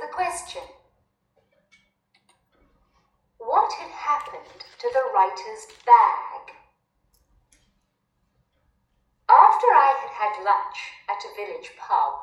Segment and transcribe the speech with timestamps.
[0.00, 0.62] the question.
[3.38, 6.54] What had happened to the writer's bag?
[9.28, 10.78] After I had had lunch
[11.10, 12.14] at a village pub,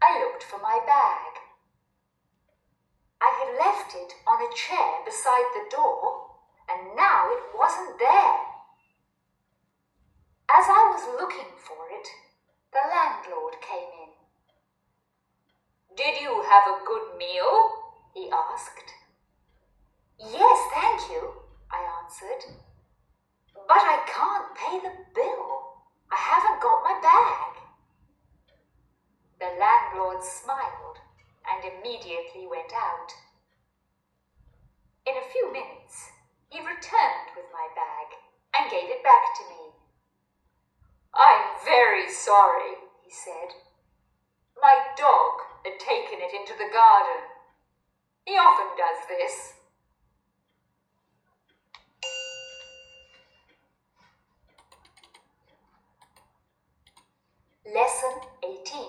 [0.00, 1.42] I looked for my bag.
[3.20, 6.36] I had left it on a chair beside the door,
[6.68, 8.38] and now it wasn't there.
[10.52, 12.08] As I was looking for it,
[12.72, 14.03] the landlord came in.
[15.96, 17.70] Did you have a good meal?
[18.14, 18.90] he asked.
[20.18, 21.32] Yes, thank you,
[21.70, 22.50] I answered.
[23.54, 25.84] But I can't pay the bill.
[26.10, 27.62] I haven't got my bag.
[29.38, 30.98] The landlord smiled
[31.46, 33.10] and immediately went out.
[35.06, 36.10] In a few minutes,
[36.48, 38.18] he returned with my bag
[38.58, 39.74] and gave it back to me.
[41.14, 43.63] I'm very sorry, he said.
[46.44, 47.22] Into the garden.
[48.26, 49.54] He often does this.
[57.74, 58.82] Lesson 18.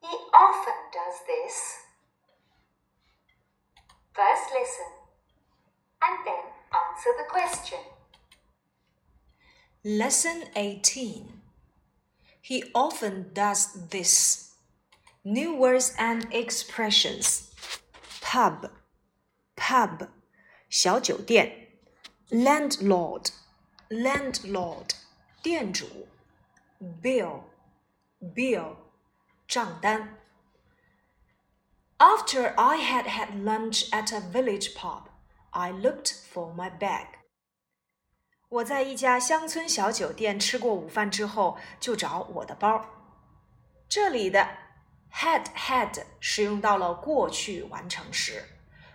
[0.00, 1.76] He often does this.
[4.14, 4.92] First listen
[6.02, 7.80] and then answer the question.
[9.84, 11.42] Lesson 18.
[12.40, 14.53] He often does this.
[15.23, 17.49] New words and expressions.
[18.21, 18.69] Pub,
[19.55, 20.09] pub,
[20.69, 21.67] 小酒店。
[22.29, 23.31] Landlord,
[23.89, 24.91] landlord,
[25.41, 26.07] 店主。
[27.01, 27.41] Bill,
[28.21, 28.75] bill,
[29.47, 30.17] 账单。
[31.97, 35.09] After I had had lunch at a village pub,
[35.49, 37.07] I looked for my bag.
[38.47, 42.85] 我在一家乡村小酒店吃过午饭之后，就找我的包。
[43.89, 44.47] 这里的
[45.14, 48.42] had had 使用到了过去完成时。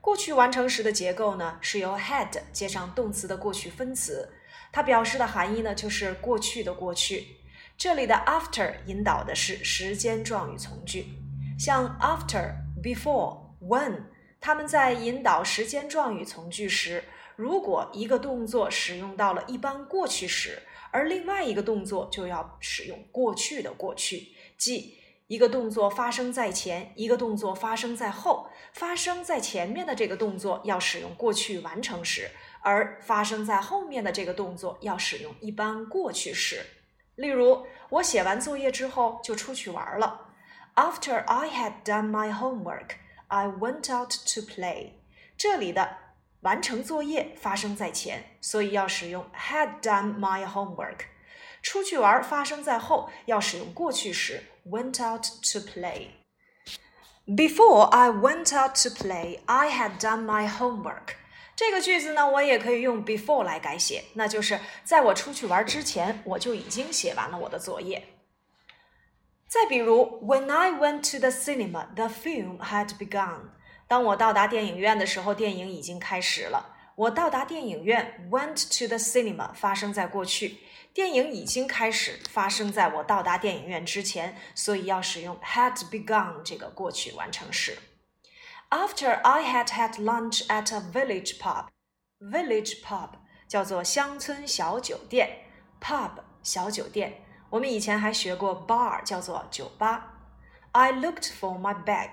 [0.00, 4.30] 过去完成时的结构呢，是由 had 接上动词的过去分词，
[4.70, 7.36] 它表示的含义呢，就是过去的过去。
[7.76, 11.06] 这里的 after 引导的是时间状语从句，
[11.58, 14.04] 像 after、before、when，
[14.40, 17.02] 它们在引导时间状语从句时，
[17.34, 32.30] 如果一个动作使用到了一般过去时，而另外一个动作就要使用过去的过去，即一个动作发生在前，一个动作发生在后，发生在前面的这个动作要使用过去完成时，
[32.60, 36.66] 而发生在后面的这个动作要使用一般过去时。
[37.14, 40.28] 例如，我写完作业之后就出去玩了。
[40.74, 42.96] After I had done my homework,
[43.28, 44.90] I went out to play。
[45.38, 45.96] 这里的
[46.40, 51.06] 完成作业发生在前，所以要使用 had done my homework。
[51.62, 61.15] 出去玩发生在后，要使用过去时 went out to play。Before I went out to play, I had done my homework。
[61.55, 68.07] 这个句子呢，我也可以用 before 来改写，那就是在我出去玩之前，我就已经写完了我的作业。
[69.47, 73.51] 再比如，When I went to the cinema, the film had begun。
[73.87, 76.77] 当我到达电影院的时候，电影已经开始了。
[76.95, 80.59] 我到达电影院，went to the cinema 发生在过去，
[80.94, 87.76] 电影已经开始发生在我到达电影院之前，所以要使用 had begun 这个过去完成时。
[88.70, 91.66] After I had had lunch at a village pub,
[92.20, 93.10] village pub
[93.48, 95.46] 叫做乡村小酒店
[95.80, 96.12] ，pub
[96.44, 97.24] 小酒店。
[97.50, 100.12] 我们以前还学过 bar 叫做酒吧。
[100.70, 102.10] I looked for my bag，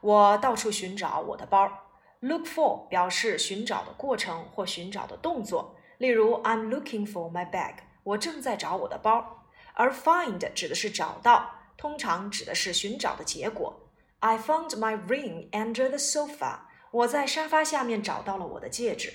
[0.00, 1.70] 我到处寻找我的包。
[2.20, 9.44] Look for 表示寻找的过程或寻找的动作，例如 I'm looking for my bag，我正在找我的包。
[9.74, 13.88] 而 find 指的是找到，通常指的是寻找的结果。
[14.20, 16.60] I found my ring under the sofa。
[16.90, 19.12] 我在沙发下面找到了我的戒指。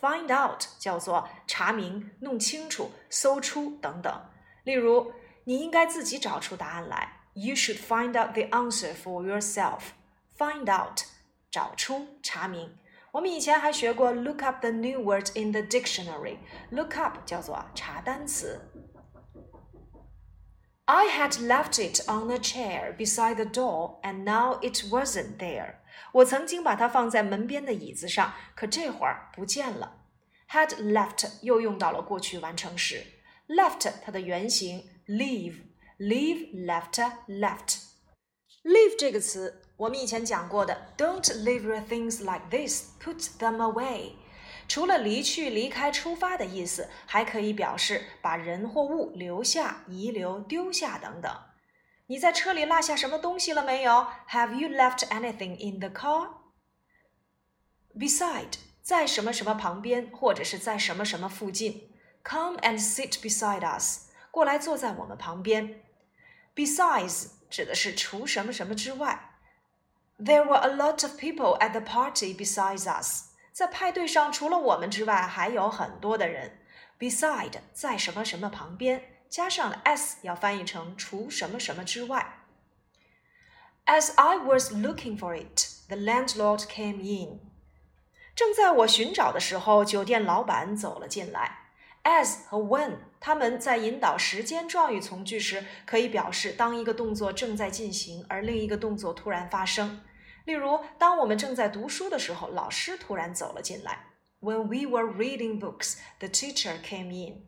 [0.00, 4.26] Find out 叫做查明、弄清楚、搜出等等。
[4.64, 5.12] 例如，
[5.44, 7.20] 你应该自己找出答案来。
[7.34, 9.80] You should find out the answer for yourself.
[10.36, 11.02] Find out
[11.50, 12.76] 找出、查明。
[13.15, 18.59] 我们以前还学过 look up the new word in the dictionary。Look up 叫做查单词。
[20.85, 25.75] I had left it on a chair beside the door, and now it wasn't there.
[26.13, 29.97] 我曾经把它放在门边的椅子上，可这会儿不见了。
[30.49, 33.05] Had left 又用到了过去完成时。
[33.47, 42.92] Left 它的原型 leave，leave left left。Leave 这个词 我们以前讲过的，Don't leave your things like this.
[42.98, 44.12] Put them away.
[44.68, 51.32] 除了离去、离开、出发的意思，还可以表示把人或物留下、遗留、丢下等等。
[52.06, 56.30] 你在车里落下什么东西了没有？Have you left anything in the car?
[57.94, 61.92] Beside，在什么什么旁边，或者是在什么什么附近。
[62.24, 65.82] Come and sit beside us，过来坐在我们旁边。
[66.54, 69.35] Besides 指的是除什么什么之外。
[70.17, 73.31] There were a lot of people at the party besides us。
[73.51, 76.59] 在派对上，除了我们之外，还有很多的人。
[76.99, 82.45] Beside 在什么什么旁边，加上了 s，要翻译成除什么什么之外。
[83.85, 87.39] As I was looking for it, the landlord came in。
[88.35, 91.64] 正在我寻找的时候，酒店老板走了进来。
[92.06, 100.02] As 和 when，它们在引导时间状语从句时，可以表示当一个动作正在进行，而另一个动作突然发生。
[100.44, 104.04] 例如，当我们正在读书的时候，老师突然走了进来。
[104.40, 107.46] When we were reading books, the teacher came in.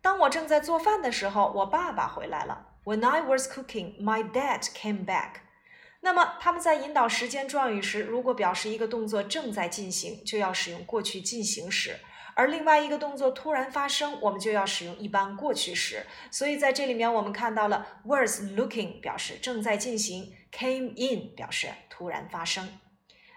[0.00, 2.68] 当我正在做饭的时候，我爸爸回来了。
[2.84, 5.42] When I was cooking, my dad came back.
[6.00, 11.98] 那么，他们在引导时间状语时，如果表示一个动作正在进行，就要使用过去进行时。
[12.34, 16.06] 而另外一个动作突然发生，我们就要使用一般过去时。
[16.30, 22.78] 所以在这里面，我们看到了 was looking 表示正在进行，came in 表示突然发生。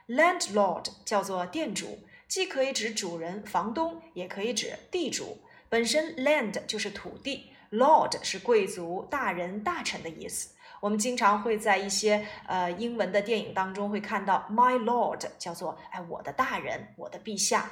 [0.07, 5.39] Landlord 叫做店主，既可以指主人、房东，也可以指地主。
[5.67, 10.55] 本身 land 就是土地，lord 是贵族、大人、大臣的意思。
[10.79, 17.71] 我们经常会在一些呃英文的电影当中会看到 my lord 叫做哎我的大人，我的陛下。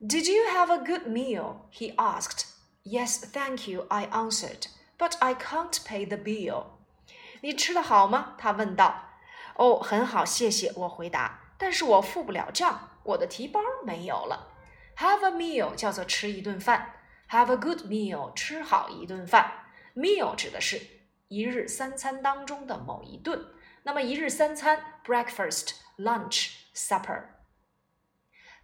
[0.00, 1.66] Did you have a good meal?
[1.70, 2.46] He asked.
[2.84, 4.66] Yes, thank you, I answered.
[4.98, 6.66] But I can't pay the bill.
[7.40, 8.34] 你吃的好吗？
[8.38, 9.10] 他问道。
[9.56, 10.72] 哦，很好，谢谢。
[10.76, 11.40] 我回答。
[11.56, 14.52] 但是我付不了账，我的提包没有了。
[14.96, 16.94] Have a meal 叫做吃一顿饭。
[17.30, 19.52] Have a good meal 吃好一顿饭。
[19.94, 20.80] Meal 指的是
[21.28, 23.46] 一日三餐当中的某一顿。
[23.84, 27.22] 那么一日三餐：breakfast、lunch、supper。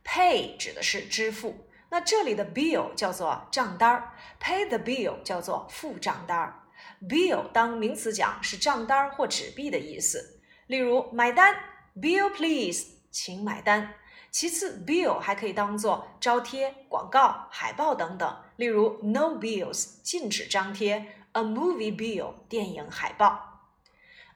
[0.05, 6.61] Pay 指的是支付，那这里的 bill 叫做账单儿，pay the bill 叫做付账单儿。
[7.01, 11.55] bill 当名词讲是账单或纸币的意思，例如买单
[11.99, 13.95] ，bill please，请买单。
[14.29, 23.69] 其次，bill 还可以当做招贴、广告、海报等等，例如 no bills，禁止张贴；a movie bill，电影海报。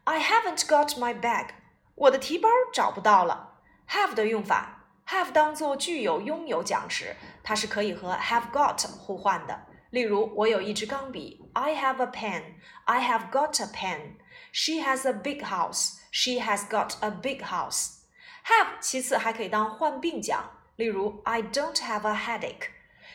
[0.06, 1.50] I haven't got my bag，
[1.96, 3.60] 我的提包找不到了。
[3.90, 4.79] Have 的用法。
[5.09, 9.67] have 当做具有拥有讲时，它是可以和 have got 互换的。
[9.91, 12.43] 例如，我有一支钢笔，I have a pen.
[12.85, 14.17] I have got a pen.
[14.53, 15.99] She has a big house.
[16.11, 17.99] She has got a big house.
[18.47, 22.71] Have 其次还可以当患病讲，例如 I don't have a headache.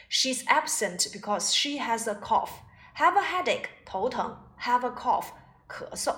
[0.10, 2.52] She's absent because she has a cough.
[2.96, 5.28] Have a headache 头疼，have a cough
[5.68, 6.16] 咳嗽。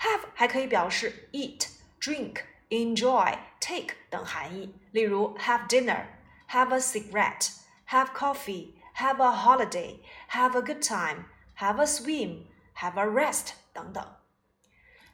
[0.00, 1.68] Have 还可以表示 eat,
[2.00, 2.40] drink.
[2.68, 4.74] enjoy, take 等含义。
[4.92, 6.06] 例如，have dinner,
[6.48, 7.50] have a cigarette,
[7.88, 11.24] have coffee, have a holiday, have a good time,
[11.58, 12.46] have a swim,
[12.76, 14.04] have a rest 等等。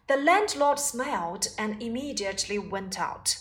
[0.06, 3.36] The landlord smiled and immediately went out.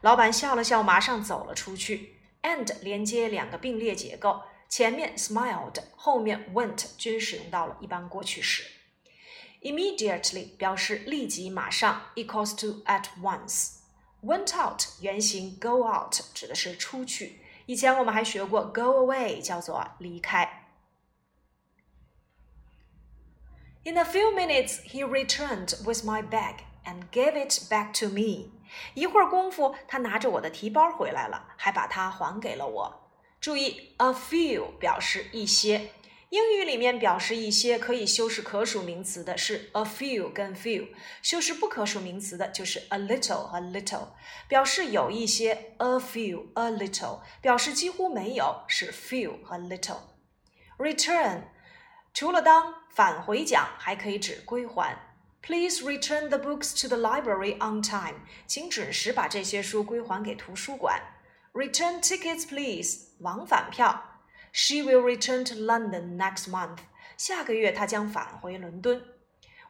[0.00, 2.20] 老板笑了笑，马上走了出去。
[2.42, 8.64] And 连接两个并列结构，前面 smiled，后面 went 均使用到了一般过去时。
[9.62, 17.40] Immediately 表示立即、马上，equals to at once。Went out 原型 go out 指的是出去。
[17.66, 20.62] 以前我们还学过 go away 叫做离开。
[23.84, 28.50] In a few minutes, he returned with my bag and gave it back to me.
[28.94, 33.10] 一会儿功夫，他拿着我的提包回来了，还把它还给了我。
[33.40, 35.90] 注意，a few 表示一些。
[36.29, 40.89] 英语里面表示一些可以修饰可数名词的是 a few 跟 few，
[41.23, 44.09] 修饰不可数名词的就是 a little 和 little。
[44.47, 50.01] 表示有一些 a few a little，表示几乎没有是 few 和 little。
[50.77, 51.45] Return
[52.13, 54.95] 除了当返回讲，还可以指归还。
[55.41, 58.19] Please return the books to the library on time。
[58.45, 61.01] 请准时把这些书归还给图书馆。
[61.53, 63.07] Return tickets, please。
[63.19, 64.08] 往返票。
[64.52, 66.78] She will return to London next month.
[67.16, 69.02] 下个月她将返回伦敦。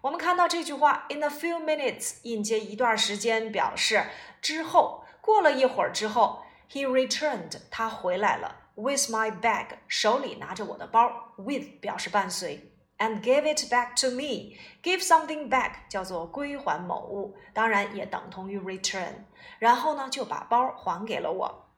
[0.03, 4.05] 我们看到这句话，in a few minutes 应接一段时间，表示
[4.41, 5.03] 之后。
[5.23, 19.25] 过了一会儿之后，he returned，他回来了，with my bag，手里拿着我的包，with 表示伴随，and gave it back to me。give something back 叫做归还某物，当然也等同于 return。
[19.59, 21.75] 然后呢，就把包还给了我。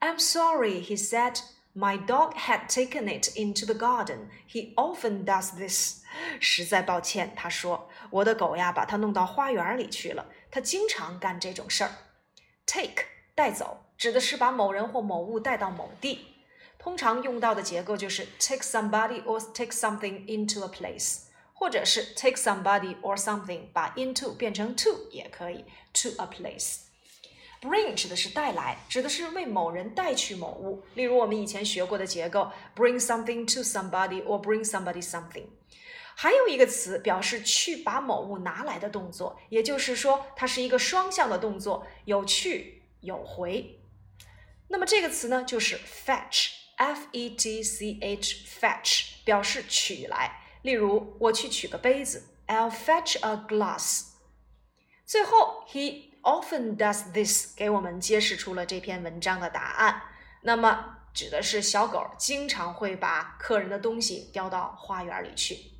[0.00, 1.38] I'm sorry，he said。
[1.77, 4.29] My dog had taken it into the garden.
[4.49, 6.03] He often does this.
[6.39, 10.25] 实在抱歉，他说，我的狗呀，把它弄到花园里去了。
[10.49, 11.91] 它经常干这种事儿。
[12.65, 13.03] Take
[13.35, 16.27] 带走，指的是把某人或某物带到某地。
[16.79, 24.73] 通常用到的结构就是 take somebody or take something into a place，或者是 take somebody or something 把 into 变成
[24.77, 26.84] to 也可以，to a place。
[27.65, 30.83] Bring 指的是带来，指的是为某人带去某物。
[30.93, 35.45] 例如我们以前学过的结构，bring something to somebody or bring somebody something。
[36.13, 43.79] 还有一个词表示去把某物拿来的动作，也就是说它是一个双向的动作，有去有回。
[44.67, 50.43] 那么这个词呢，就是 fetch，f e t c h，fetch 表示取来。
[50.61, 54.03] 例如我去取个杯子，I'll fetch a glass。
[55.05, 60.01] 最后，he often does this，给我们揭示出了这篇文章的答案。
[60.41, 65.71] 那么指的是小狗经常会把客人的东西叼到花园里去。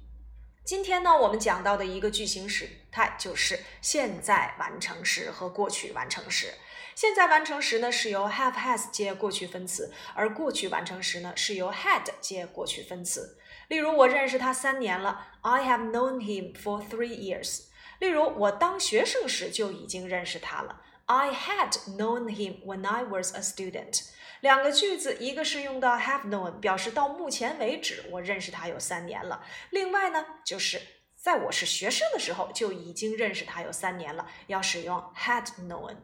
[0.63, 6.53] 今天呢，我们讲到的一个句型时态就是现在完成时和过去完成时。
[6.95, 13.37] 现在完成时呢是由 have has 接过去分词，而过去完成时呢是由 had 接过去分词。
[13.67, 17.63] 例如，我认识他三年了，I have known him for three years。
[17.99, 24.09] 例如，我当学生时就已经认识他了，I had known him when I was a student。
[24.41, 30.81] 两个句子，一个是用到 have known，表示到目前为止我认识他有三年了；另外呢，就是
[31.15, 35.95] 在我是学生的时候就已经认识他有三年了，要使用 had known。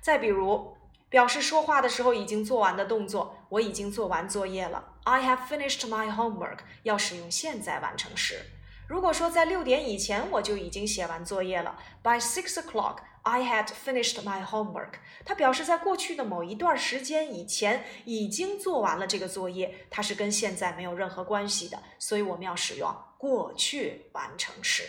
[0.00, 0.76] 再比如，
[1.10, 8.40] 表示说话的时候已经做完的动作，我已经做完作业了，I have finished my homework，要使用现在完成时。
[8.86, 12.98] 如果说在六点以前我就已经写完作业了，By six o'clock。
[13.22, 14.96] I had finished my homework。
[15.24, 24.82] 它表示在过去的某一段时间以前已经做完了这个作业，它是跟现在没有任何关系的，所以我们要使用过去完成时。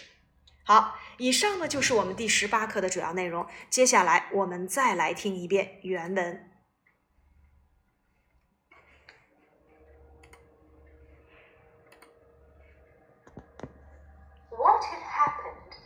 [0.66, 3.48] 好，以上呢就是我们第十八课的主要内容。
[3.70, 6.52] 接下来我们再来听一遍原文。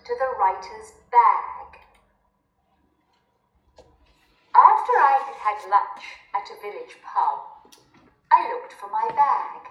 [0.09, 1.69] To the writer's bag?
[4.57, 6.01] After I had had lunch
[6.33, 7.69] at a village pub,
[8.33, 9.69] I looked for my bag.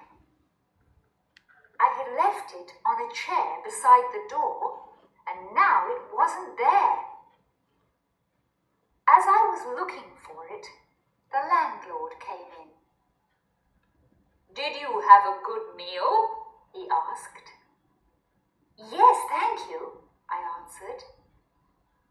[1.82, 4.78] I had left it on a chair beside the door,
[5.26, 6.98] and now it wasn't there.
[9.10, 10.66] As I was looking for it,
[11.34, 12.70] the landlord came in.
[14.54, 16.30] Did you have a good meal?
[16.72, 17.50] he asked.
[18.78, 19.97] Yes, thank you,
[20.30, 21.04] I answered.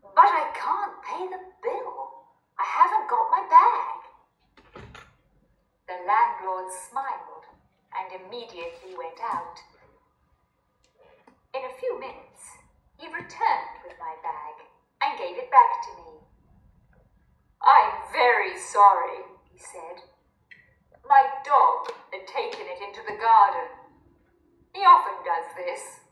[0.01, 2.25] But I can't pay the bill.
[2.57, 3.97] I haven't got my bag.
[5.87, 7.45] The landlord smiled
[7.93, 9.61] and immediately went out.
[11.53, 12.61] In a few minutes,
[12.97, 14.65] he returned with my bag
[15.01, 16.17] and gave it back to me.
[17.61, 20.03] I'm very sorry, he said.
[21.07, 23.69] My dog had taken it into the garden.
[24.73, 26.06] He often does this.